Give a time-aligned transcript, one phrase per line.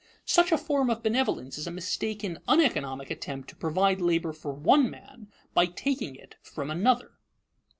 [0.25, 4.89] Such a form of benevolence is a mistaken, uneconomic attempt to provide labor for one
[4.89, 7.11] man by taking it from another.